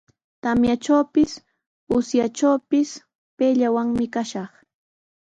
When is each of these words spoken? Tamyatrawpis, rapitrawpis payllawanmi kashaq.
Tamyatrawpis, 0.43 1.31
rapitrawpis 1.91 2.89
payllawanmi 3.37 4.05
kashaq. 4.13 4.51